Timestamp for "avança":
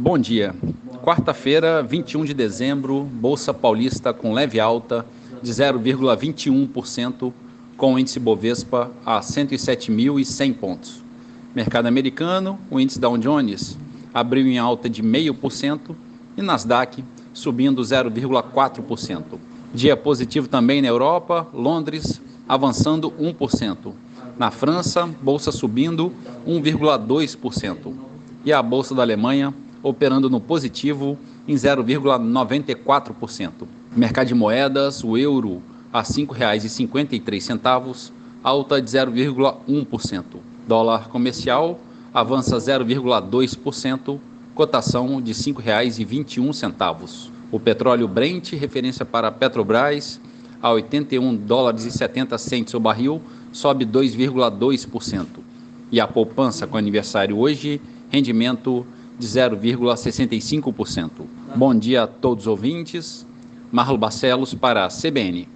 42.12-42.58